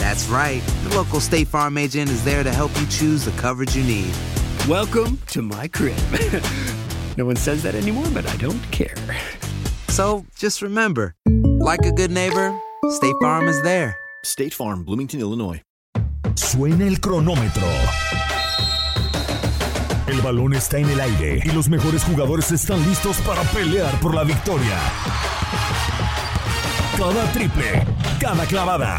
[0.00, 0.62] That's right.
[0.84, 4.14] The local State Farm agent is there to help you choose the coverage you need.
[4.66, 5.98] Welcome to my crib.
[7.18, 8.96] no one says that anymore, but I don't care.
[9.88, 13.94] So just remember, like a good neighbor, State Farm is there.
[14.24, 15.60] State Farm, Bloomington, Illinois.
[16.34, 17.68] Suena el cronómetro.
[20.06, 24.14] El balón está en el aire y los mejores jugadores están listos para pelear por
[24.14, 24.78] la victoria.
[26.96, 27.86] Cada triple,
[28.18, 28.98] cada clavada,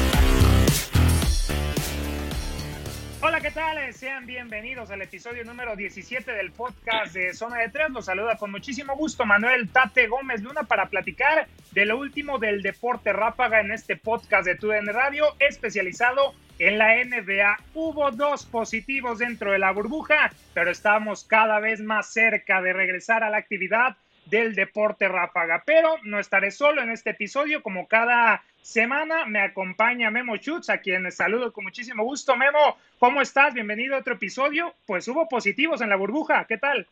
[3.93, 7.89] Sean bienvenidos al episodio número 17 del podcast de Zona de Tres.
[7.89, 12.61] Los saluda con muchísimo gusto Manuel Tate Gómez Luna para platicar de lo último del
[12.61, 17.57] deporte ráfaga en este podcast de TUDN Radio especializado en la NBA.
[17.73, 23.23] Hubo dos positivos dentro de la burbuja, pero estamos cada vez más cerca de regresar
[23.23, 23.97] a la actividad
[24.27, 25.63] del deporte ráfaga.
[25.65, 30.79] Pero no estaré solo en este episodio, como cada semana me acompaña Memo Schutz, a
[30.79, 32.35] quien saludo con muchísimo gusto.
[32.35, 33.53] Memo, ¿cómo estás?
[33.53, 34.73] Bienvenido a otro episodio.
[34.85, 36.85] Pues hubo positivos en la burbuja, ¿qué tal?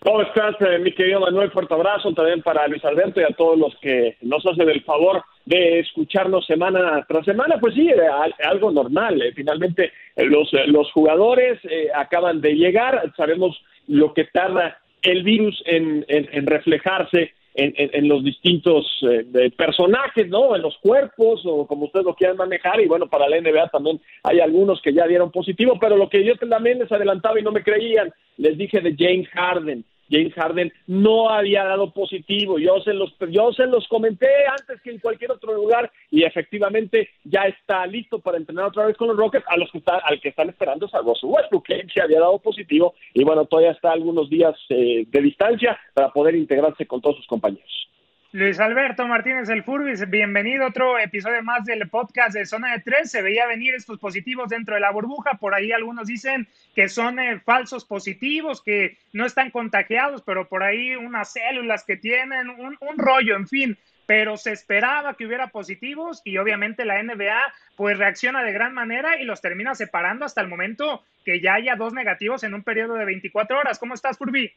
[0.00, 1.50] ¿Cómo estás, eh, mi querido Manuel?
[1.50, 5.24] Fuerte abrazo también para Luis Alberto y a todos los que nos hacen el favor
[5.46, 7.58] de escucharnos semana tras semana.
[7.58, 9.20] Pues sí, eh, al- algo normal.
[9.22, 9.32] eh.
[9.34, 11.58] Finalmente, los, eh, los jugadores
[11.94, 13.12] acaban de llegar.
[13.16, 19.50] Sabemos lo que tarda el virus en, en- en reflejarse en, en- los distintos eh,
[19.56, 20.54] personajes, ¿no?
[20.54, 22.80] En los cuerpos o como ustedes lo quieran manejar.
[22.80, 26.24] Y bueno, para la NBA también hay algunos que ya dieron positivo, pero lo que
[26.24, 29.84] yo también les adelantaba y no me creían, les dije de James Harden.
[30.10, 34.90] James Harden no había dado positivo, yo se los yo se los comenté antes que
[34.90, 39.16] en cualquier otro lugar y efectivamente ya está listo para entrenar otra vez con los
[39.16, 42.00] Rockets, a los que está, al que están esperando es a Russell Westbrook, que se
[42.00, 46.86] había dado positivo y bueno, todavía está algunos días eh, de distancia para poder integrarse
[46.86, 47.88] con todos sus compañeros.
[48.36, 52.80] Luis Alberto Martínez El Furbis, bienvenido a otro episodio más del podcast de Zona de
[52.82, 53.10] Tres.
[53.10, 55.38] Se veía venir estos positivos dentro de la burbuja.
[55.40, 60.62] Por ahí algunos dicen que son eh, falsos positivos, que no están contagiados, pero por
[60.62, 63.78] ahí unas células que tienen, un, un rollo, en fin.
[64.04, 67.40] Pero se esperaba que hubiera positivos y obviamente la NBA
[67.74, 71.74] pues reacciona de gran manera y los termina separando hasta el momento que ya haya
[71.74, 73.78] dos negativos en un periodo de 24 horas.
[73.78, 74.52] ¿Cómo estás, Furby?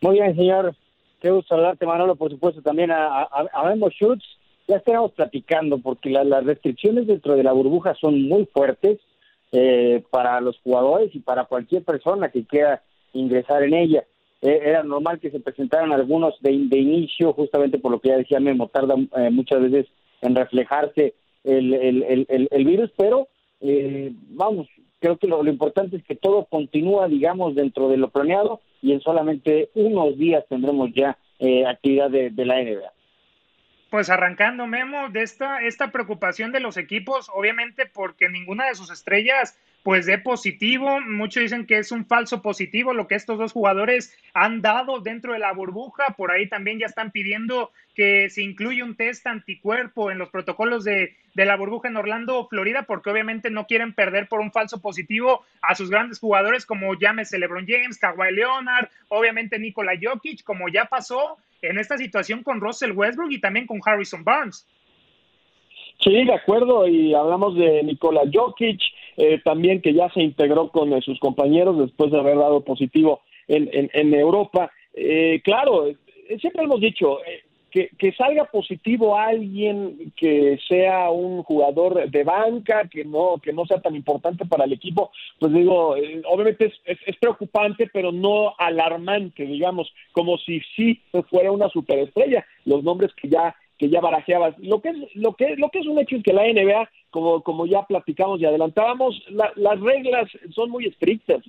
[0.00, 0.74] Muy bien, señor.
[1.30, 3.28] Gusto hablarte, Manolo, por supuesto, también a,
[3.66, 4.24] Memo Schutz.
[4.66, 8.98] Ya estábamos platicando porque la- las restricciones dentro de la burbuja son muy fuertes
[9.52, 12.82] eh, para los jugadores y para cualquier persona que quiera
[13.12, 14.04] ingresar en ella.
[14.42, 18.40] Eh, era normal que se presentaran algunos de, inicio, justamente por lo que ya decía
[18.40, 19.86] Memo, tarda eh, muchas veces
[20.22, 23.28] en reflejarse el, virus, pero
[23.60, 24.66] eh, vamos,
[24.98, 29.00] creo que lo importante es que todo continúa, digamos, dentro de lo planeado y en
[29.00, 32.92] solamente unos días tendremos ya eh, actividad de, la NBA.
[33.88, 38.90] Pues arrancando, Memo, de esta, esta preocupación de los equipos, obviamente porque ninguna de sus
[38.90, 40.98] estrellas pues de positivo.
[41.02, 45.34] Muchos dicen que es un falso positivo lo que estos dos jugadores han dado dentro
[45.34, 46.14] de la burbuja.
[46.16, 50.84] Por ahí también ya están pidiendo que se incluya un test anticuerpo en los protocolos
[50.84, 54.80] de, de la burbuja en Orlando, Florida, porque obviamente no quieren perder por un falso
[54.80, 60.70] positivo a sus grandes jugadores como llámese LeBron James, Kawhi Leonard, obviamente Nikola Jokic, como
[60.70, 64.66] ya pasó en esta situación con Russell Westbrook y también con Harrison Barnes.
[66.00, 68.80] Sí, de acuerdo, y hablamos de Nikola Jokic,
[69.16, 73.22] eh, también que ya se integró con eh, sus compañeros después de haber dado positivo
[73.46, 74.70] en, en, Europa.
[74.94, 75.86] Eh, claro,
[76.40, 77.18] siempre hemos dicho,
[77.70, 83.66] que, que, salga positivo alguien que sea un jugador de banca, que no, que no
[83.66, 85.94] sea tan importante para el equipo, pues digo,
[86.26, 92.46] obviamente es, es, preocupante, pero no alarmante, digamos, como si sí fuera una superestrella.
[92.64, 94.54] Los nombres que ya que ya barajeabas.
[94.58, 97.42] Lo que es, lo que, lo que es un hecho es que la NBA, como,
[97.42, 101.42] como ya platicamos y adelantábamos, las reglas son muy estrictas.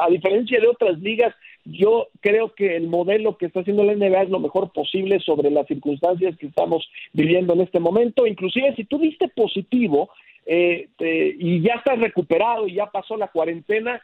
[0.00, 1.34] A diferencia de otras ligas,
[1.64, 5.50] yo creo que el modelo que está haciendo la NBA es lo mejor posible sobre
[5.50, 8.26] las circunstancias que estamos viviendo en este momento.
[8.26, 10.10] Inclusive si tú diste positivo
[10.46, 14.02] eh, y ya estás recuperado y ya pasó la cuarentena,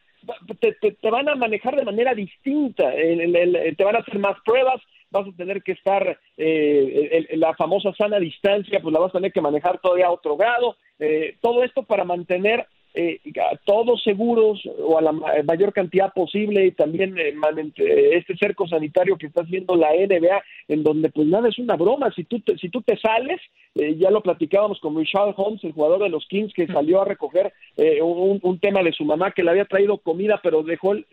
[0.61, 4.81] te, te, van a manejar de manera distinta, te van a hacer más pruebas,
[5.15, 9.33] vas a tener que estar, eh, la famosa sana distancia, pues la vas a tener
[9.33, 13.21] que manejar todavía a otro grado, eh, todo esto para mantener eh,
[13.65, 17.35] todos seguros o a la mayor cantidad posible y también eh,
[18.13, 22.13] este cerco sanitario que está haciendo la NBA en donde pues nada es una broma.
[22.15, 23.41] Si tú te, si tú te sales
[23.75, 27.05] eh, ya lo platicábamos con Richard Holmes el jugador de los Kings que salió a
[27.05, 31.05] recoger eh, un, tema de su mamá que le había traído comida pero dejó el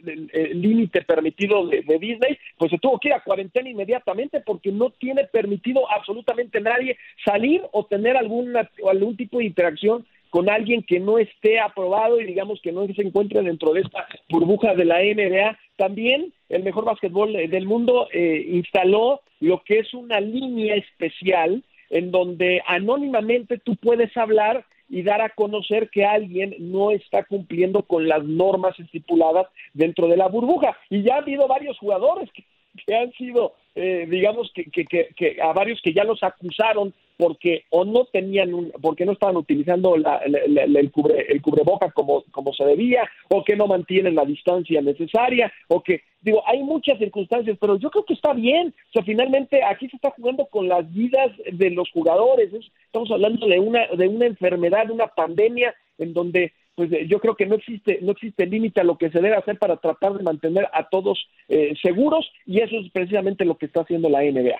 [0.61, 4.91] límite permitido de, de, Disney pues se tuvo que ir a cuarentena inmediatamente porque no
[4.91, 10.99] tiene permitido absolutamente nadie salir o tener alguna algún tipo de interacción con alguien que
[10.99, 14.99] no esté aprobado y digamos que no se encuentre dentro de esta burbuja de la
[14.99, 15.59] NBA.
[15.75, 22.11] También el mejor básquetbol del mundo eh, instaló lo que es una línea especial en
[22.11, 28.07] donde anónimamente tú puedes hablar y dar a conocer que alguien no está cumpliendo con
[28.07, 30.77] las normas estipuladas dentro de la burbuja.
[30.89, 35.51] Y ya ha habido varios jugadores que, han sido, eh, digamos, que, que, que, a
[35.51, 40.17] varios que ya los acusaron porque o no tenían un, porque no estaban utilizando la,
[40.25, 45.53] el cubre el cubreboca como, como se debía o que no mantienen la distancia necesaria
[45.67, 48.73] o que digo hay muchas circunstancias pero yo creo que está bien.
[48.89, 52.49] O sea finalmente aquí se está jugando con las vidas de los jugadores.
[52.87, 57.35] Estamos hablando de una de una enfermedad de una pandemia en donde pues yo creo
[57.35, 60.23] que no existe no existe límite a lo que se debe hacer para tratar de
[60.23, 64.59] mantener a todos eh, seguros y eso es precisamente lo que está haciendo la NBA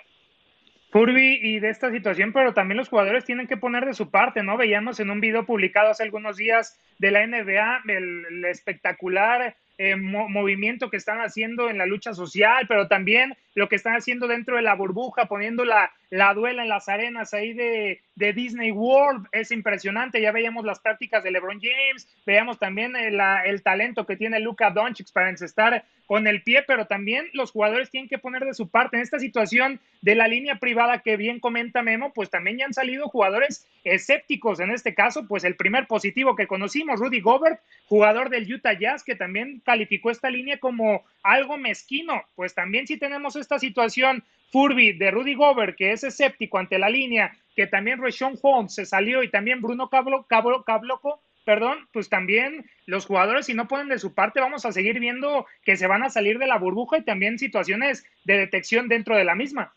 [0.91, 4.43] Furby y de esta situación, pero también los jugadores tienen que poner de su parte,
[4.43, 4.57] ¿no?
[4.57, 10.89] Veíamos en un video publicado hace algunos días de la NBA el, espectacular eh, movimiento
[10.89, 14.61] que están haciendo en la lucha social, pero también lo que están haciendo dentro de
[14.61, 19.51] la burbuja, poniendo la, la duela en las arenas ahí de, de, Disney World, es
[19.51, 20.21] impresionante.
[20.21, 24.71] Ya veíamos las prácticas de LeBron James, veíamos también el, el talento que tiene Luka
[24.71, 28.69] Doncic para encestar con el pie, pero también los jugadores tienen que poner de su
[28.69, 28.97] parte.
[28.97, 32.73] En esta situación de la línea privada que bien comenta Memo, pues también ya han
[32.73, 34.59] salido jugadores escépticos.
[34.59, 39.05] En este caso, pues el primer positivo que conocimos, Rudy Gobert, jugador del Utah Jazz,
[39.05, 42.23] que también calificó esta línea como algo mezquino.
[42.35, 46.89] Pues también si tenemos esta situación, Furby, de Rudy Gobert, que es escéptico ante la
[46.89, 52.09] línea, que también Rashon Holmes se salió y también Bruno Cablo, Cablo, Cabloco, perdón, pues
[52.09, 55.87] también los jugadores si no ponen de su parte vamos a seguir viendo que se
[55.87, 59.73] van a salir de la burbuja y también situaciones de detección dentro de la misma.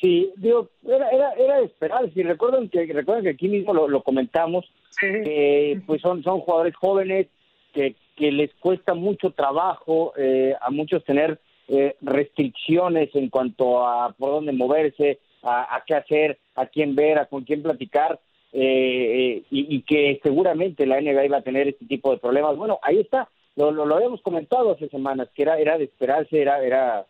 [0.00, 2.08] Sí, digo, era, era, era esperar.
[2.12, 4.64] Si recuerdan que, recuerdan que aquí mismo lo, comentamos,
[5.00, 7.26] que pues son, son jugadores jóvenes
[7.72, 14.12] que, que les cuesta mucho trabajo eh, a muchos tener eh, restricciones en cuanto a
[14.12, 18.18] por dónde moverse, a, a, qué hacer, a quién ver, a con quién platicar.
[18.52, 22.56] Eh, y, y, que seguramente la NBA iba a tener este tipo de problemas.
[22.56, 26.64] Bueno, ahí está, lo, lo, habíamos comentado hace semanas, que era, era de esperarse, era,
[26.64, 27.06] era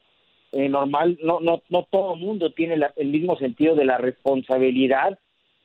[0.51, 5.19] eh, normal, no, no, no todo el mundo tiene el mismo sentido de la responsabilidad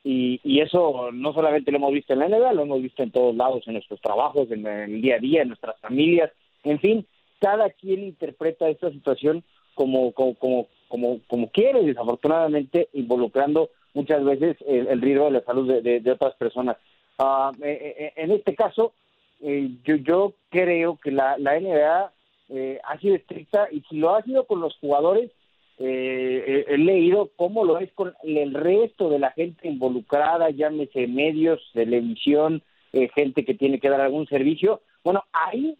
[0.04, 3.10] y, y eso no solamente lo hemos visto en la NBA, lo hemos visto en
[3.10, 6.30] todos lados, en nuestros trabajos, en el día a día, en nuestras familias,
[6.62, 7.06] en fin,
[7.40, 14.56] cada quien interpreta esta situación como, como, como, como, como quiere, desafortunadamente involucrando muchas veces
[14.66, 16.76] el, riesgo de la salud de, de, otras personas.
[17.18, 18.92] Uh, en este caso,
[19.40, 22.12] yo, yo creo que la, la NBA
[22.48, 25.30] eh, ha sido estricta y si lo ha sido con los jugadores,
[25.78, 31.60] eh, he leído cómo lo es con el resto de la gente involucrada, llámese medios,
[31.72, 32.62] televisión,
[32.92, 34.80] gente que tiene que dar algún servicio.
[35.02, 35.76] Bueno, ahí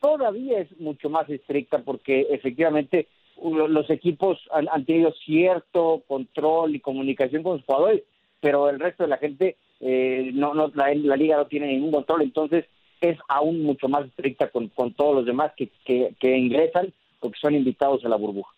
[0.00, 3.08] todavía es mucho más estricta porque efectivamente
[3.42, 8.02] los equipos han, tenido cierto control y comunicación con los jugadores,
[8.40, 12.22] pero el resto de la gente eh, no, no la, liga no tiene ningún control,
[12.22, 12.66] entonces
[13.00, 17.30] es aún mucho más estricta con, con todos los demás que, que, que ingresan o
[17.30, 18.52] que son invitados a la burbuja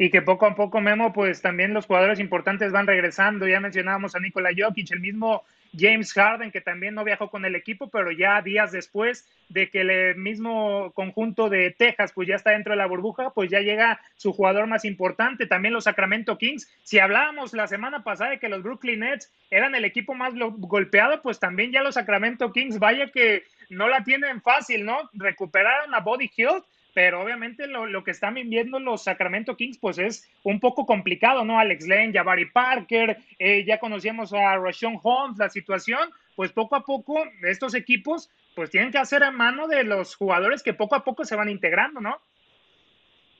[0.00, 3.46] y que poco a poco, Memo, pues también los jugadores importantes van regresando.
[3.46, 5.44] Ya mencionábamos a Nikola Jokic, el mismo
[5.78, 9.82] James Harden, que también no viajó con el equipo, pero ya días después de que
[9.82, 14.00] el mismo conjunto de Texas pues ya está dentro de la burbuja, pues ya llega
[14.16, 16.72] su jugador más importante, también los Sacramento Kings.
[16.82, 21.20] Si hablábamos la semana pasada de que los Brooklyn Nets eran el equipo más golpeado,
[21.20, 25.10] pues también ya los Sacramento Kings, vaya que no la tienen fácil, ¿no?
[25.12, 26.62] Recuperaron a Body Hill
[26.94, 31.58] pero obviamente lo, que están viviendo los Sacramento Kings pues es un poco complicado, ¿no?
[31.58, 36.84] Alex Lane, Jabari Parker, eh, ya conocíamos a Rashawn Holmes, la situación, pues poco a
[36.84, 41.04] poco estos equipos pues tienen que hacer a mano de los jugadores que poco a
[41.04, 42.18] poco se van integrando, ¿no?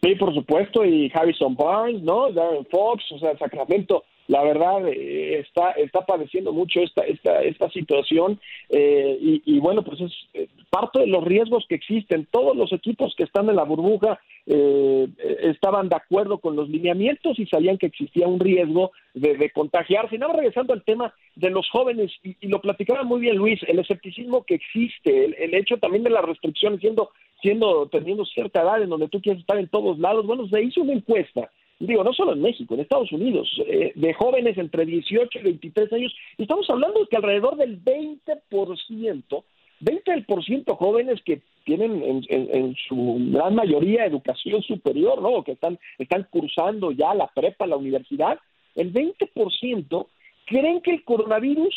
[0.02, 2.32] Sí, por supuesto, y Harrison Barnes, ¿no?
[2.32, 7.68] Darren Fox, o sea, Sacramento la verdad eh, está está padeciendo mucho esta esta esta
[7.70, 12.72] situación eh, y, bueno pues es eh, parte de los riesgos que existen todos los
[12.72, 17.86] equipos que están en la burbuja estaban de acuerdo con los lineamientos y sabían que
[17.86, 20.16] existía un riesgo de, contagiarse.
[20.16, 23.78] Y nada, regresando al tema de los jóvenes, y, lo platicaba muy bien Luis, el
[23.78, 27.10] escepticismo que existe, el, el, hecho también de las restricciones, siendo,
[27.42, 30.80] siendo, teniendo cierta edad en donde tú quieres estar en todos lados, bueno, se hizo
[30.80, 31.48] una encuesta
[31.80, 35.92] digo, no solo en México, en Estados Unidos, eh, de jóvenes entre 18 y 23
[35.92, 39.44] años, estamos hablando de que alrededor del 20%,
[39.80, 45.42] 20% jóvenes que tienen en, en, su gran mayoría educación superior, ¿no?
[45.42, 48.38] Que están, están cursando ya la prepa, la universidad,
[48.74, 50.06] el 20%
[50.46, 51.74] creen que el coronavirus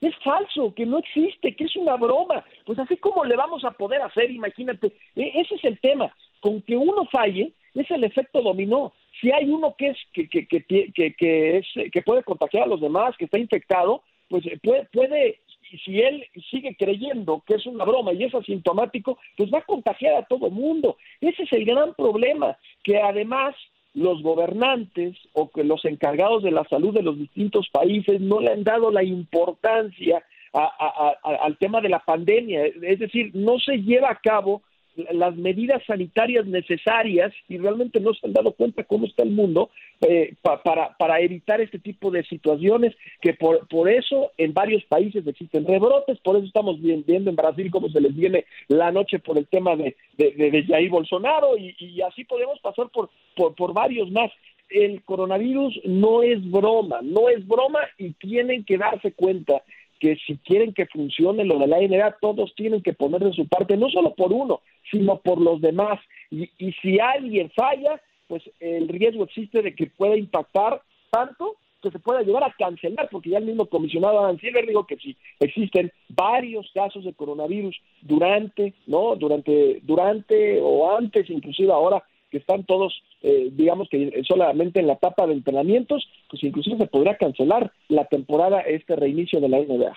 [0.00, 2.44] es falso, que no existe, que es una broma.
[2.66, 6.14] Pues así como le vamos a poder hacer, imagínate, e, ese es el tema.
[6.40, 10.46] Con que uno falle, es el efecto dominó si hay uno que es que, que,
[10.46, 15.40] que, es, que puede contagiar a los demás, que está infectado, pues eh, puede, puede,
[15.84, 20.14] si él sigue creyendo que es una broma y es asintomático, pues va a contagiar
[20.14, 20.96] a todo mundo.
[21.20, 23.54] Ese es el gran problema, que además
[23.94, 28.52] los gobernantes o que los encargados de la salud de los distintos países no le
[28.52, 34.18] han dado la importancia al tema de la pandemia, es decir, no se lleva a
[34.18, 34.62] cabo
[35.12, 39.70] las medidas sanitarias necesarias y realmente no se han dado cuenta cómo está el mundo
[40.00, 45.26] eh, para, para evitar este tipo de situaciones que por, por eso en varios países
[45.26, 49.38] existen rebrotes, por eso estamos viendo en Brasil cómo se les viene la noche por
[49.38, 54.10] el tema de, de, Jair Bolsonaro y, y, así podemos pasar por, por, por varios
[54.10, 54.30] más.
[54.68, 59.62] El coronavirus no es broma, no es broma y tienen que darse cuenta
[59.98, 63.46] que si quieren que funcione lo de la NBA, todos tienen que poner de su
[63.48, 66.00] parte, no solo por uno, sino por los demás.
[66.30, 71.90] Y, y si alguien falla, pues el riesgo existe de que pueda impactar tanto que
[71.90, 75.16] se pueda llegar a cancelar, porque ya el mismo comisionado Adam Silver dijo que si
[75.38, 79.14] existen varios casos de coronavirus durante, ¿no?
[79.16, 84.94] Durante, durante o antes, inclusive ahora que están todos, eh, digamos que solamente en la
[84.94, 89.96] etapa de entrenamientos, pues inclusive se podría cancelar la temporada, este reinicio de la NBA.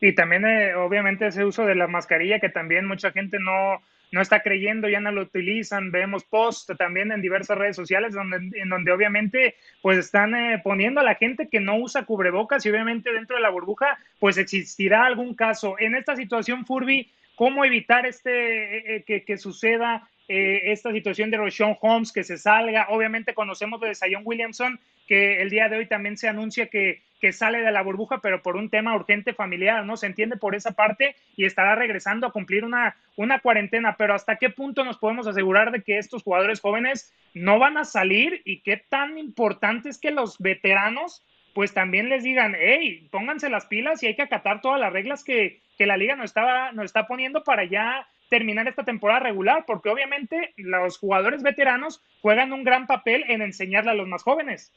[0.00, 3.80] Y también, eh, obviamente, ese uso de la mascarilla que también mucha gente no,
[4.10, 5.92] no está creyendo, ya no lo utilizan.
[5.92, 11.00] Vemos posts también en diversas redes sociales donde, en donde obviamente pues están eh, poniendo
[11.00, 15.06] a la gente que no usa cubrebocas y obviamente dentro de la burbuja pues existirá
[15.06, 15.76] algún caso.
[15.78, 21.76] En esta situación, Furby, ¿cómo evitar este que, que suceda eh, esta situación de Roshon
[21.82, 22.86] Holmes que se salga.
[22.88, 27.34] Obviamente conocemos de Zion Williamson, que el día de hoy también se anuncia que, que,
[27.34, 29.98] sale de la burbuja, pero por un tema urgente familiar, ¿no?
[29.98, 34.36] Se entiende por esa parte y estará regresando a cumplir una, una cuarentena, pero ¿hasta
[34.36, 38.62] qué punto nos podemos asegurar de que estos jugadores jóvenes no van a salir y
[38.62, 44.02] qué tan importante es que los veteranos pues también les digan, hey, pónganse las pilas
[44.02, 47.06] y hay que acatar todas las reglas que, que la liga nos, estaba, nos está
[47.06, 52.86] poniendo para ya terminar esta temporada regular, porque obviamente los jugadores veteranos juegan un gran
[52.86, 54.72] papel en enseñarle a los más jóvenes.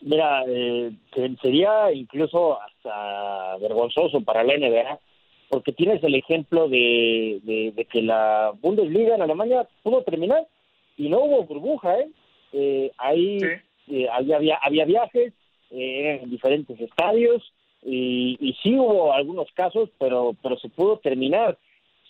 [0.00, 0.90] Mira, eh,
[1.42, 4.98] sería incluso hasta vergonzoso para la NBA,
[5.50, 7.40] porque tienes el ejemplo de,
[7.76, 10.46] de, que la Bundesliga en Alemania pudo terminar
[10.96, 12.08] y no hubo burbuja, ¿eh?
[12.54, 13.38] eh ahí
[13.88, 15.34] eh, había, había viajes
[15.72, 21.58] eh, en diferentes estadios y, y sí hubo algunos casos, pero, pero se pudo terminar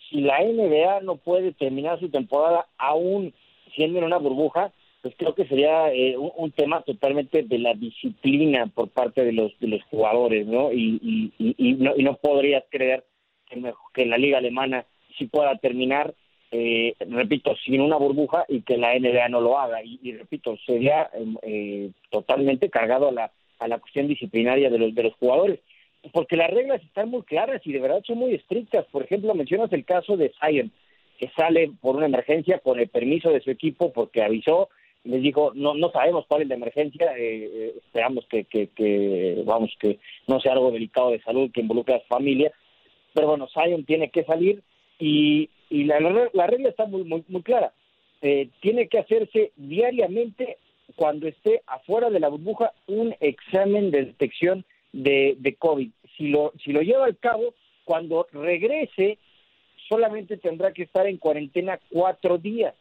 [0.09, 3.35] si la NBA no puede terminar su temporada aún
[3.75, 4.73] siendo en una burbuja,
[5.03, 9.59] pues creo que sería eh, un, tema totalmente de la disciplina por parte de los
[9.61, 10.73] de los jugadores, ¿no?
[10.73, 11.33] Y,
[11.79, 13.05] no, y no podrías creer
[13.49, 13.62] que,
[13.95, 14.85] que la liga alemana
[15.17, 16.15] sí pueda terminar,
[16.50, 19.83] eh, repito, sin una burbuja y que la NBA no lo haga.
[19.85, 24.95] Y, repito, sería em, eh, totalmente cargado a la, a la cuestión disciplinaria de los,
[24.95, 25.61] de los jugadores.
[26.12, 28.87] Porque las reglas están muy claras y de verdad son muy estrictas.
[28.87, 30.71] Por ejemplo, mencionas el caso de Zion,
[31.19, 34.69] que sale por una emergencia con el permiso de su equipo porque avisó
[35.05, 39.43] les dijo no no sabemos cuál es la emergencia eh, eh, esperamos que, que, que
[39.45, 42.52] vamos que no sea algo delicado de salud que involucre a su familia
[43.14, 44.62] pero bueno Zion tiene que salir
[44.99, 46.00] y, y la,
[46.33, 47.73] la regla está muy muy, muy clara
[48.23, 50.59] eh, tiene que hacerse diariamente
[50.97, 56.52] cuando esté afuera de la burbuja un examen de detección de, de COVID si lo
[56.64, 57.54] si lo lleva al cabo
[57.85, 59.18] cuando regrese
[59.88, 62.75] solamente tendrá que estar en cuarentena cuatro días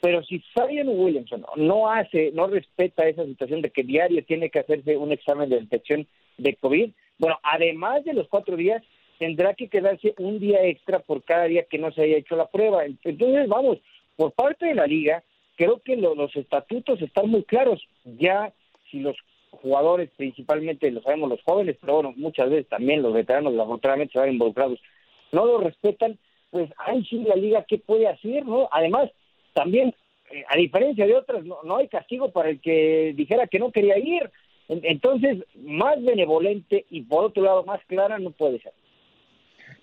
[0.00, 4.60] pero si Zion Williamson no hace, no respeta esa situación de que diario tiene que
[4.60, 6.06] hacerse un examen de detección
[6.38, 8.82] de COVID, bueno, además de los cuatro días,
[9.18, 12.46] tendrá que quedarse un día extra por cada día que no se haya hecho la
[12.46, 12.86] prueba.
[12.86, 13.78] Entonces, vamos,
[14.16, 15.22] por parte de la liga,
[15.56, 17.86] creo que los estatutos están muy claros.
[18.04, 18.54] Ya
[18.90, 19.16] si los
[19.60, 24.18] jugadores, principalmente lo sabemos los jóvenes, pero bueno, muchas veces también los veteranos, lamentablemente se
[24.18, 24.80] van involucrados,
[25.32, 26.18] no lo respetan,
[26.50, 28.68] pues ahí sí la liga qué puede hacer, ¿no?
[28.72, 29.10] Además,
[29.54, 29.94] también,
[30.30, 33.70] eh, a diferencia de otras, no, no hay castigo para el que dijera que no
[33.70, 34.30] quería ir.
[34.68, 38.72] Entonces, más benevolente y por otro lado más clara no puede ser.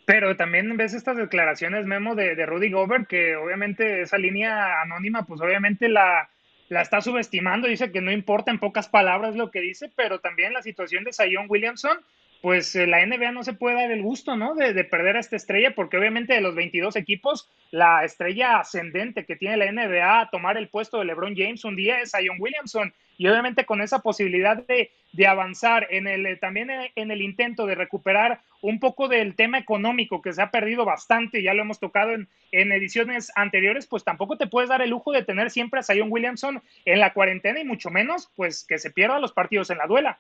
[0.05, 5.25] Pero también ves estas declaraciones, Memo, de, de Rudy Gobert, que obviamente esa línea anónima,
[5.25, 6.29] pues obviamente la,
[6.69, 10.53] la está subestimando, dice que no importa en pocas palabras lo que dice, pero también
[10.53, 11.97] la situación de Zion Williamson,
[12.41, 14.56] pues eh, la NBA no se puede dar el gusto, ¿no?
[14.56, 19.25] De, de, perder a esta estrella, porque obviamente de los 22 equipos, la estrella ascendente
[19.25, 22.38] que tiene la NBA a tomar el puesto de LeBron James un día es Zion
[22.39, 22.94] Williamson.
[23.20, 27.65] Y obviamente con esa posibilidad de, de avanzar en el, eh, también en el intento
[27.65, 31.79] de recuperar un poco del tema económico que se ha perdido bastante, ya lo hemos
[31.79, 35.79] tocado en, en ediciones anteriores, pues tampoco te puedes dar el lujo de tener siempre
[35.79, 39.72] a Zion Williamson en la cuarentena y mucho menos, pues que se pierda los partidos
[39.72, 40.20] en la duela.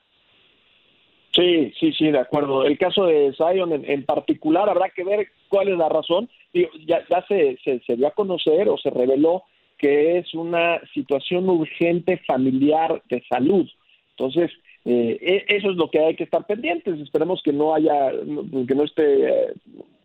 [1.37, 2.65] Sí, sí, sí, de acuerdo.
[2.65, 6.27] El caso de Zion en, particular habrá que ver cuál es la razón.
[6.51, 9.43] ya, ya se, se, dio a conocer o se reveló
[9.77, 13.69] que es una situación urgente familiar de salud.
[14.17, 14.49] Entonces,
[14.83, 16.99] eh, e, eso es lo que hay que estar pendientes.
[16.99, 19.53] Esperemos que no haya, que no esté eh,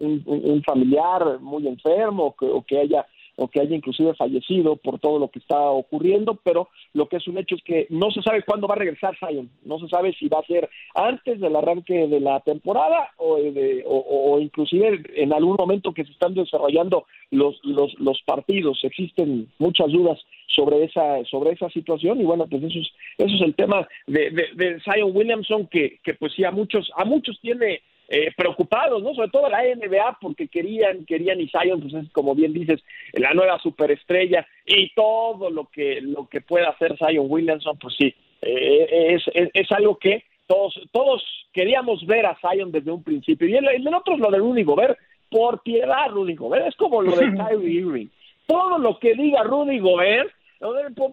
[0.00, 5.28] un, familiar muy enfermo o que haya o que haya inclusive fallecido por todo lo
[5.28, 8.66] que está ocurriendo, pero lo que es un hecho es que no se sabe cuándo
[8.66, 12.20] va a regresar Zion, no se sabe si va a ser antes del arranque de
[12.20, 17.94] la temporada o, de, o, inclusive en algún momento que se están desarrollando los, los,
[17.98, 22.88] los partidos, existen muchas dudas sobre esa sobre esa situación y bueno pues eso es
[23.16, 26.90] eso es el tema de, de, de Zion Williamson que, que pues sí a muchos
[26.96, 29.14] a muchos tiene eh, preocupados, ¿no?
[29.14, 33.32] Sobre todo la NBA, porque querían, querían y Zion, pues es como bien dices, la
[33.32, 39.14] nueva superestrella y todo lo que, lo que pueda hacer Zion Williamson, pues sí, eh,
[39.14, 43.48] es, es, algo que todos, todos queríamos ver a Zion desde un principio.
[43.48, 44.98] Y el, el otro es lo de Rudy Gobert,
[45.30, 48.08] por piedad Rudy Gobert, es como lo de Kyrie Irving.
[48.46, 50.30] Todo lo que diga Rudy Gobert,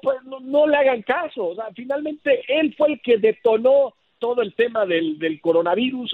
[0.02, 1.48] pues, no, no, le hagan caso.
[1.48, 6.14] O sea, finalmente él fue el que detonó todo el tema del, del coronavirus.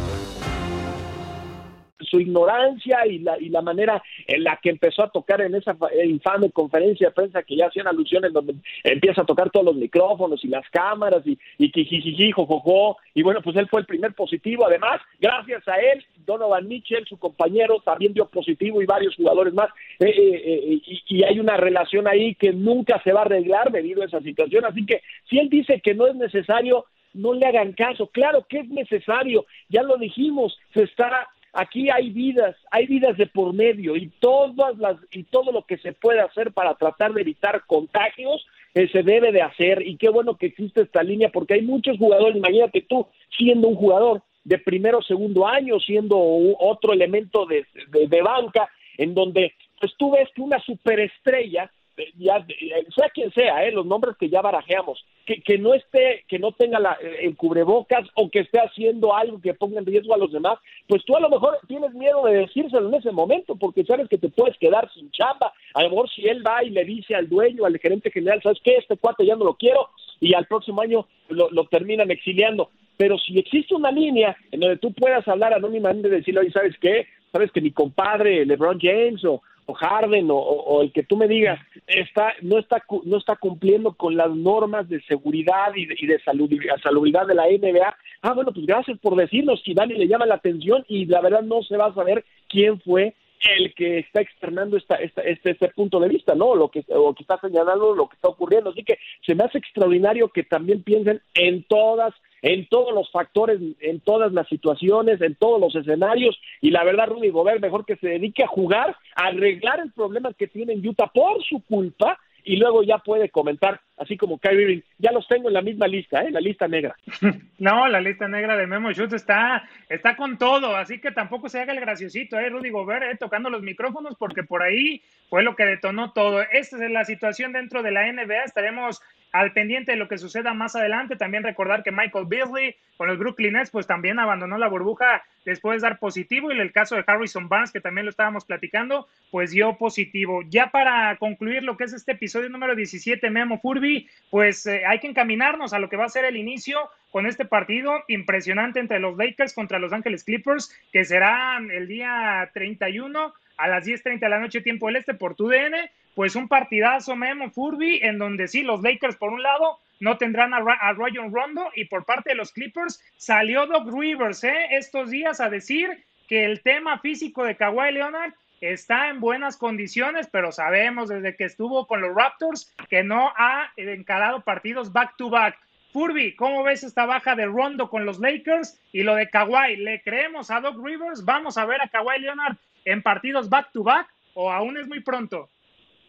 [2.11, 5.75] su ignorancia y la, y la manera en la que empezó a tocar en esa
[6.05, 10.43] infame conferencia de prensa que ya hacían alusiones donde empieza a tocar todos los micrófonos
[10.43, 14.65] y las cámaras y, y jijiji, jojojo, y bueno, pues él fue el primer positivo,
[14.67, 19.69] además, gracias a él, Donovan Mitchell, su compañero, también dio positivo y varios jugadores más,
[19.99, 23.71] eh, eh, eh, y, y hay una relación ahí que nunca se va a arreglar
[23.71, 27.45] debido a esa situación, así que si él dice que no es necesario, no le
[27.45, 28.07] hagan caso.
[28.07, 33.27] Claro que es necesario, ya lo dijimos, se está aquí hay vidas, hay vidas de
[33.27, 37.21] por medio y todas las y todo lo que se puede hacer para tratar de
[37.21, 39.85] evitar contagios eh, se debe de hacer.
[39.85, 43.75] Y qué bueno que existe esta línea porque hay muchos jugadores, imagínate tú siendo un
[43.75, 49.93] jugador de primero o segundo año, siendo otro elemento de, de, banca, en donde pues
[49.97, 51.71] tú ves que una superestrella
[52.17, 56.23] ya, eh, sea quien sea, eh, los nombres que ya barajeamos, que, que no esté,
[56.27, 60.13] que no tenga la, el cubrebocas o que esté haciendo algo que ponga en riesgo
[60.13, 63.55] a los demás, pues tú a lo mejor tienes miedo de decírselo en ese momento
[63.55, 65.53] porque sabes que te puedes quedar sin chamba.
[65.73, 68.59] A lo mejor si él va y le dice al dueño, al gerente general, ¿sabes
[68.63, 68.77] qué?
[68.77, 72.69] Este cuate ya no lo quiero y al próximo año lo, lo terminan exiliando.
[72.97, 76.75] Pero si existe una línea en donde tú puedas hablar anónimamente y decirle, oye, ¿sabes
[76.79, 77.07] qué?
[77.31, 79.41] Sabes que mi compadre LeBron James o
[79.73, 84.29] Harden o, el que tú me digas está no está no está cumpliendo con las
[84.31, 86.49] normas de seguridad y de, y de salud,
[86.81, 87.95] salubridad de la NBA.
[88.21, 91.41] Ah, bueno, pues gracias por decirnos si Dani le llama la atención y la verdad
[91.41, 95.69] no se va a saber quién fue el que está externando esta, esta, este, este
[95.69, 96.55] punto de vista, ¿no?
[96.55, 98.69] Lo que, o que está señalando lo que está ocurriendo.
[98.69, 103.59] Así que se me hace extraordinario que también piensen en todas en todos los factores,
[103.81, 106.39] en todas las situaciones, en todos los escenarios.
[106.59, 110.33] Y la verdad, Rudy Gobert, mejor que se dedique a jugar, a arreglar el problema
[110.33, 114.61] que tiene en Utah por su culpa y luego ya puede comentar, así como Kyrie
[114.61, 114.81] Irving.
[114.97, 116.31] Ya los tengo en la misma lista, ¿eh?
[116.31, 116.95] la lista negra.
[117.59, 121.59] No, la lista negra de Memo Schutz está, está con todo, así que tampoco se
[121.59, 122.49] haga el graciosito, ¿eh?
[122.49, 123.17] Rudy Gobert, ¿eh?
[123.19, 126.41] tocando los micrófonos, porque por ahí fue lo que detonó todo.
[126.41, 128.45] Esta es la situación dentro de la NBA.
[128.45, 128.99] Estaremos
[129.31, 131.15] al pendiente de lo que suceda más adelante.
[131.15, 135.81] También recordar que Michael Beasley con los Brooklyn Nets pues también abandonó la burbuja después
[135.81, 139.51] de dar positivo y el caso de Harrison Barnes que también lo estábamos platicando pues
[139.51, 140.43] dio positivo.
[140.49, 144.99] Ya para concluir lo que es este episodio número 17 Memo Furby pues eh, hay
[144.99, 146.79] que encaminarnos a lo que va a ser el inicio
[147.11, 152.49] con este partido impresionante entre los Lakers contra Los Ángeles Clippers que será el día
[152.53, 156.47] 31 a las 10.30 de la noche tiempo del este por tu DN pues un
[156.47, 160.93] partidazo Memo Furby en donde sí, los Lakers por un lado no tendrán a, a
[160.93, 164.67] Rayon Rondo y por parte de los Clippers salió Doc Rivers ¿eh?
[164.71, 170.29] estos días a decir que el tema físico de Kawhi Leonard está en buenas condiciones,
[170.31, 175.29] pero sabemos desde que estuvo con los Raptors que no ha encarado partidos back to
[175.29, 175.57] back.
[175.91, 179.75] Furby, ¿cómo ves esta baja de Rondo con los Lakers y lo de Kawhi?
[179.75, 181.25] ¿Le creemos a Doc Rivers?
[181.25, 185.01] ¿Vamos a ver a Kawhi Leonard en partidos back to back o aún es muy
[185.01, 185.49] pronto?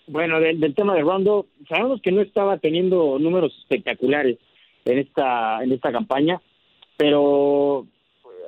[0.06, 4.38] Bueno, del, del, tema de Rondo, sabemos que no estaba teniendo números espectaculares
[4.84, 6.40] en esta en esta campaña,
[6.96, 7.86] pero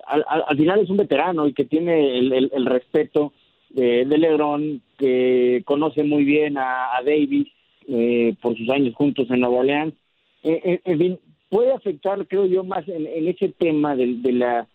[0.06, 3.32] al, al final es un veterano y que tiene el, el, el respeto
[3.70, 7.48] de, de, LeBron, que conoce muy bien a, a Davis
[7.88, 9.94] eh, por sus años juntos en Nueva Orleans.
[10.42, 14.66] Eh, eh, en fin, puede afectar, creo yo, más en, ese tema de la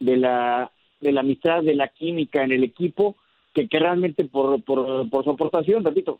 [0.00, 3.16] de la de la amistad, de la química en el equipo,
[3.54, 6.18] que, que realmente por, por, por su aportación, repito,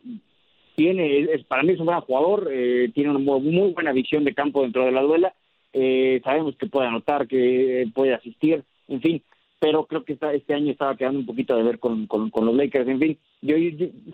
[0.76, 4.34] tiene, es, para mí es un gran jugador, eh, tiene una muy, buena visión de
[4.34, 5.34] campo dentro de la duela,
[5.72, 9.22] eh, sabemos que puede anotar, que puede asistir, en fin,
[9.58, 12.88] pero creo que este año estaba quedando un poquito de ver con, con, los Lakers,
[12.88, 13.56] en fin, yo,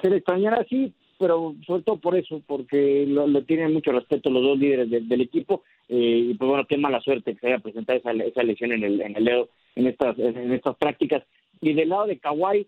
[0.03, 4.31] se le extrañará sí, pero sobre todo por eso, porque lo, lo tienen mucho respeto
[4.31, 7.47] los dos líderes de, del equipo, eh, y pues bueno, qué mala suerte que se
[7.49, 11.23] haya presentado esa, esa lesión en el, en el dedo en estas, en estas prácticas.
[11.61, 12.67] Y del lado de Kawhi,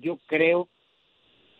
[0.00, 0.68] yo creo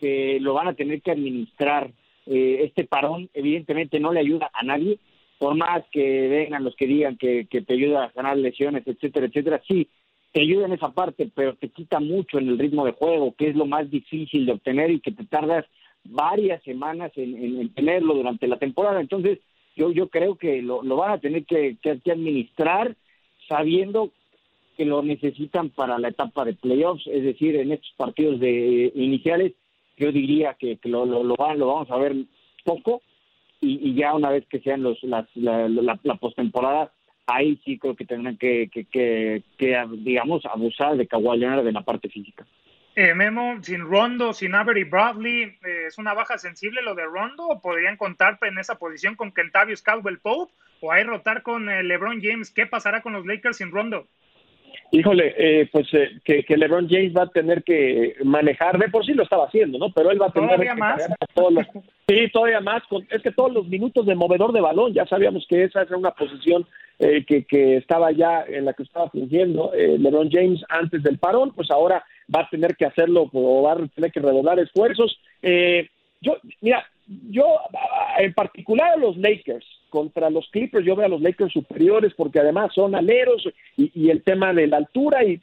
[0.00, 1.90] que lo van a tener que administrar.
[2.26, 4.98] Eh, este parón evidentemente no le ayuda a nadie,
[5.38, 9.26] por más que vengan los que digan que, que te ayuda a ganar lesiones, etcétera,
[9.26, 9.88] etcétera, sí,
[10.32, 13.48] te ayuda en esa parte, pero te quita mucho en el ritmo de juego, que
[13.48, 15.66] es lo más difícil de obtener y que te tardas
[16.04, 19.00] varias semanas en, en, en tenerlo durante la temporada.
[19.00, 19.40] Entonces,
[19.76, 22.96] yo, yo creo que lo, lo van a tener que, que, que administrar
[23.48, 24.10] sabiendo
[24.76, 29.52] que lo necesitan para la etapa de playoffs, es decir, en estos partidos de iniciales,
[29.96, 32.14] yo diría que, lo, lo, lo, vamos a ver
[32.64, 33.02] poco
[33.60, 36.92] y, ya una vez que sean los las, la, la, postemporada,
[37.26, 38.84] ahí sí creo que tendrán que, que,
[39.56, 42.44] que, digamos, abusar de Kawhi de la parte física.
[42.94, 47.46] Eh, Memo, sin Rondo, sin Avery Bradley, eh, ¿es una baja sensible lo de Rondo?
[47.46, 50.52] ¿O podrían contar en esa posición con Kentavious Caldwell Pope?
[50.80, 52.50] ¿O hay rotar con eh, LeBron James?
[52.50, 54.08] ¿Qué pasará con los Lakers sin Rondo?
[54.90, 59.04] Híjole, eh, pues eh, que, que, LeBron James va a tener que manejar, de por
[59.04, 59.92] sí lo estaba haciendo, ¿no?
[59.92, 61.08] Pero él va a tener ¿Todavía que más?
[61.34, 61.66] Todos los,
[62.08, 62.82] sí, todavía más.
[62.88, 65.96] Con, es que todos los minutos de movedor de balón, ya sabíamos que esa era
[65.96, 66.66] una posición
[66.98, 71.18] eh, que, que estaba ya en la que estaba fingiendo eh, LeBron James antes del
[71.18, 75.18] parón, pues ahora va a tener que hacerlo o va a tener que redoblar esfuerzos.
[75.42, 75.88] Eh,
[76.20, 77.44] yo, mira, yo
[78.18, 82.40] en particular a los Lakers contra los Clippers, yo veo a los Lakers superiores porque
[82.40, 85.40] además son aleros y, y el tema de la altura y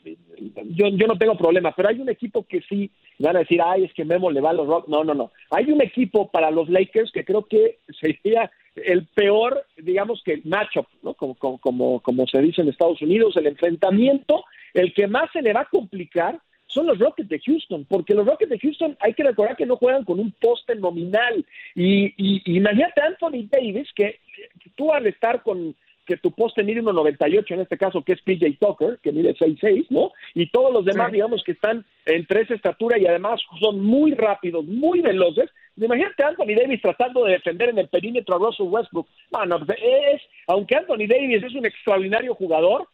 [0.65, 3.83] yo, yo no tengo problema, pero hay un equipo que sí van a decir, ay,
[3.83, 4.87] es que Memo le va a los Rock.
[4.87, 5.31] No, no, no.
[5.51, 10.87] Hay un equipo para los Lakers que creo que sería el peor, digamos que matchup,
[11.03, 11.13] ¿no?
[11.13, 15.41] Como, como, como, como se dice en Estados Unidos, el enfrentamiento, el que más se
[15.41, 16.39] le va a complicar
[16.69, 19.75] son los Rockets de Houston, porque los Rockets de Houston hay que recordar que no
[19.75, 21.45] juegan con un poste nominal.
[21.75, 24.19] Y, y, imagínate Anthony Davis, que
[24.75, 25.75] tú al estar con
[26.09, 29.85] que tu poste mide 1.98, en este caso que es PJ Tucker, que mide 6'6,
[29.91, 30.11] ¿no?
[30.33, 34.65] Y todos los demás, digamos, que están entre esa estatura y además son muy rápidos,
[34.65, 35.51] muy veloces.
[35.77, 39.07] Imagínate a Anthony Davis tratando de defender en el perímetro a Russell Westbrook.
[39.29, 42.87] Bueno, es, aunque Anthony Davis es un extraordinario jugador,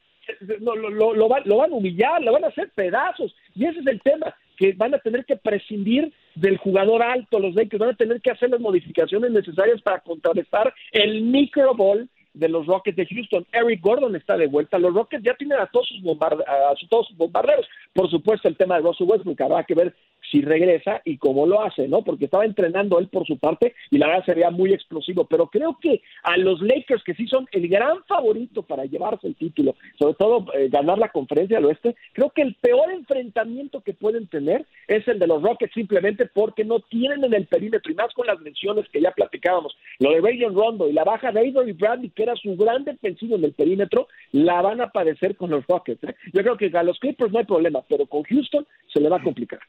[0.60, 3.36] lo, lo, lo, van, lo van a humillar, lo van a hacer pedazos.
[3.54, 7.56] Y ese es el tema, que van a tener que prescindir del jugador alto, los
[7.56, 12.66] Lakers van a tener que hacer las modificaciones necesarias para contrarrestar el microball de los
[12.66, 13.46] Rockets de Houston.
[13.52, 14.78] Eric Gordon está de vuelta.
[14.78, 17.66] Los Rockets ya tienen a todos sus, a todos sus bombarderos.
[17.94, 19.96] Por supuesto, el tema de Russell Westbrook habrá que ver
[20.32, 22.04] si regresa y cómo lo hace, ¿no?
[22.04, 25.26] Porque estaba entrenando él por su parte y la verdad sería muy explosivo.
[25.26, 29.36] Pero creo que a los Lakers, que sí son el gran favorito para llevarse el
[29.36, 33.94] título, sobre todo eh, ganar la conferencia del oeste, creo que el peor enfrentamiento que
[33.94, 37.96] pueden tener es el de los Rockets simplemente porque no tienen en el perímetro y
[37.96, 41.40] más con las menciones que ya platicábamos, lo de Rayon Rondo y la baja de
[41.40, 45.52] Avery Bradley, que era su gran defensivo en el perímetro, la van a padecer con
[45.52, 46.04] los Rockets.
[46.04, 46.16] ¿eh?
[46.34, 49.18] Yo creo que a los Clippers no hay problema, pero con Houston se le va
[49.18, 49.60] a complicar.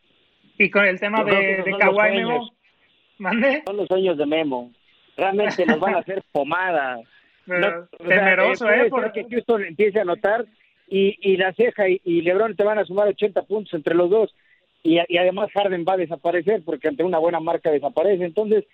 [0.58, 2.50] Y con el tema de, de Kawhi Memo,
[3.18, 3.62] ¿mande?
[3.66, 4.72] Son los sueños de Memo.
[5.16, 7.00] Realmente nos van a hacer pomada.
[7.98, 8.88] temeroso, ¿eh?
[8.90, 10.46] Porque Houston empiece a anotar
[10.88, 14.10] y, y la ceja y, y, LeBron te van a sumar 80 puntos entre los
[14.10, 14.34] dos.
[14.82, 18.24] Y, y, además Harden va a desaparecer porque ante una buena marca desaparece.
[18.24, 18.64] Entonces,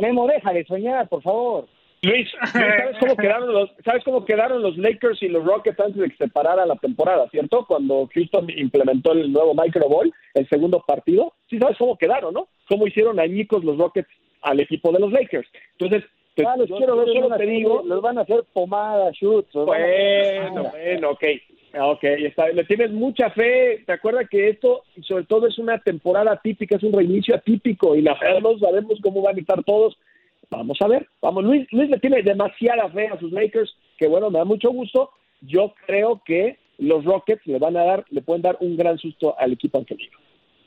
[0.00, 1.68] Memo, deja de soñar, por favor.
[2.02, 6.08] Luis, ¿sabes cómo quedaron los, ¿sabes cómo quedaron los Lakers y los Rockets antes de
[6.08, 7.66] que se parara la temporada, cierto?
[7.66, 12.48] Cuando Houston implementó el nuevo Micro Ball, el segundo partido, sí sabes cómo quedaron, ¿no?
[12.68, 14.08] Cómo hicieron añicos los Rockets
[14.42, 15.48] al equipo de los Lakers.
[15.78, 19.52] Entonces, pues, ah, los quiero ver, solo te digo, los van a hacer pomada, shoots.
[19.52, 21.24] Bueno, bueno, ok.
[21.78, 23.84] Ok, está, le tienes mucha fe.
[23.86, 28.02] ¿Te acuerdas que esto, sobre todo, es una temporada típica, es un reinicio atípico y
[28.02, 29.96] la no sabemos cómo van a estar todos
[30.50, 34.30] Vamos a ver, vamos, Luis, Luis le tiene demasiada fe a sus Lakers, que bueno,
[34.30, 35.10] me da mucho gusto.
[35.40, 39.38] Yo creo que los Rockets le van a dar, le pueden dar un gran susto
[39.38, 40.18] al equipo angelino.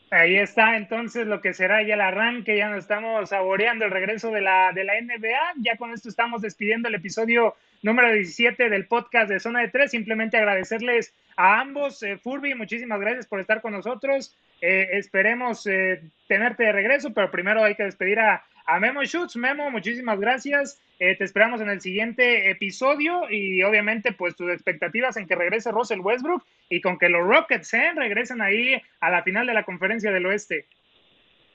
[0.09, 4.29] Ahí está entonces lo que será ya el arranque, ya nos estamos saboreando el regreso
[4.29, 8.85] de la, de la NBA, ya con esto estamos despidiendo el episodio número 17 del
[8.85, 13.61] podcast de Zona de Tres, simplemente agradecerles a ambos, eh, Furby, muchísimas gracias por estar
[13.61, 18.79] con nosotros, eh, esperemos eh, tenerte de regreso, pero primero hay que despedir a, a
[18.79, 19.35] Memo Schutz.
[19.35, 20.81] Memo, muchísimas gracias.
[20.99, 25.71] Eh, te esperamos en el siguiente episodio y obviamente pues tus expectativas en que regrese
[25.71, 27.91] Russell Westbrook y con que los Rockets ¿eh?
[27.95, 30.65] regresen ahí a la final de la conferencia del oeste.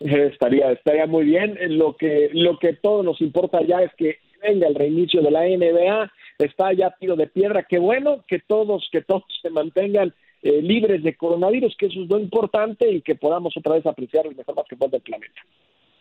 [0.01, 1.59] Estaría, estaría muy bien.
[1.79, 5.43] Lo que, lo que todo nos importa ya es que venga el reinicio de la
[5.43, 6.13] NBA.
[6.39, 7.65] Está ya tiro de piedra.
[7.65, 12.09] Qué bueno que todos, que todos se mantengan eh, libres de coronavirus, que eso es
[12.09, 15.41] lo importante y que podamos otra vez apreciar el mejor basquetbol del planeta.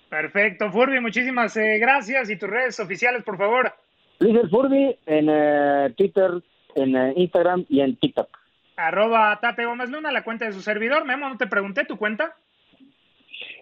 [0.10, 2.30] Perfecto, Furby, muchísimas eh, gracias.
[2.30, 3.74] ¿Y tus redes oficiales, por favor?
[4.20, 6.32] Luis Furby en eh, Twitter,
[6.76, 8.30] en eh, Instagram y en TikTok.
[8.78, 11.06] Arroba Tate Gómez Luna, la cuenta de su servidor.
[11.06, 12.36] Memo, no te pregunté tu cuenta.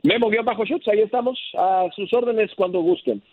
[0.04, 3.24] Memo-Shoots, ahí estamos a sus órdenes cuando gusten.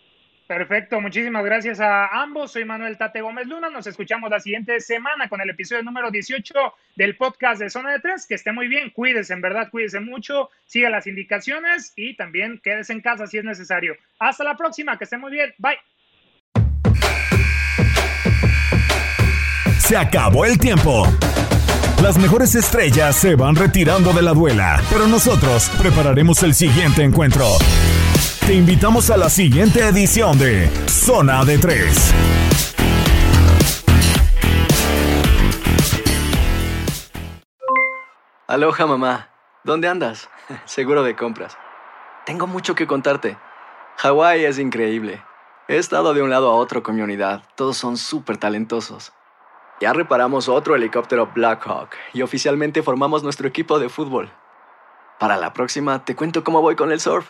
[0.55, 2.51] Perfecto, muchísimas gracias a ambos.
[2.51, 3.71] Soy Manuel Tate Gómez Luna.
[3.71, 6.53] Nos escuchamos la siguiente semana con el episodio número 18
[6.95, 8.27] del podcast de Zona de Tres.
[8.27, 12.93] Que esté muy bien, cuídese, en verdad, cuídese mucho, siga las indicaciones y también quédese
[12.93, 13.95] en casa si es necesario.
[14.19, 15.55] Hasta la próxima, que esté muy bien.
[15.57, 15.79] Bye.
[19.79, 21.07] Se acabó el tiempo.
[21.99, 27.47] Las mejores estrellas se van retirando de la duela, pero nosotros prepararemos el siguiente encuentro.
[28.45, 32.13] Te invitamos a la siguiente edición de Zona de Tres.
[38.45, 39.29] Aloha mamá,
[39.63, 40.29] ¿dónde andas?
[40.65, 41.57] Seguro de compras.
[42.25, 43.37] Tengo mucho que contarte.
[43.99, 45.23] Hawái es increíble.
[45.69, 47.43] He estado de un lado a otro con mi unidad.
[47.55, 49.13] Todos son súper talentosos.
[49.79, 54.29] Ya reparamos otro helicóptero Blackhawk y oficialmente formamos nuestro equipo de fútbol.
[55.17, 57.29] Para la próxima te cuento cómo voy con el surf